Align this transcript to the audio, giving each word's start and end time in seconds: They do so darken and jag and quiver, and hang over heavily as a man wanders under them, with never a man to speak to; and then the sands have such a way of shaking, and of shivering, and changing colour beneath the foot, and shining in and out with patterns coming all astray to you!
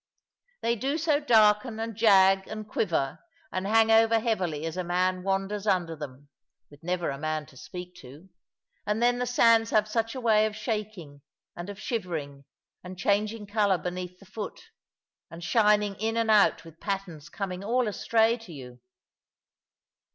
They 0.63 0.75
do 0.75 0.97
so 0.97 1.19
darken 1.19 1.79
and 1.79 1.95
jag 1.95 2.47
and 2.47 2.67
quiver, 2.67 3.19
and 3.51 3.67
hang 3.67 3.91
over 3.91 4.19
heavily 4.19 4.65
as 4.65 4.75
a 4.75 4.83
man 4.83 5.21
wanders 5.21 5.67
under 5.67 5.95
them, 5.95 6.29
with 6.71 6.81
never 6.81 7.11
a 7.11 7.19
man 7.19 7.45
to 7.45 7.55
speak 7.55 7.93
to; 7.97 8.27
and 8.87 8.99
then 8.99 9.19
the 9.19 9.27
sands 9.27 9.69
have 9.69 9.87
such 9.87 10.15
a 10.15 10.19
way 10.19 10.47
of 10.47 10.55
shaking, 10.55 11.21
and 11.55 11.69
of 11.69 11.79
shivering, 11.79 12.45
and 12.83 12.97
changing 12.97 13.45
colour 13.45 13.77
beneath 13.77 14.17
the 14.17 14.25
foot, 14.25 14.71
and 15.29 15.43
shining 15.43 15.93
in 15.99 16.17
and 16.17 16.31
out 16.31 16.65
with 16.65 16.79
patterns 16.79 17.29
coming 17.29 17.63
all 17.63 17.87
astray 17.87 18.37
to 18.37 18.51
you! 18.51 18.79